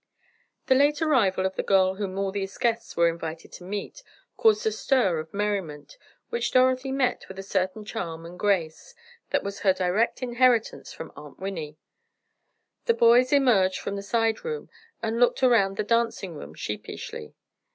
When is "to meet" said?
3.51-4.01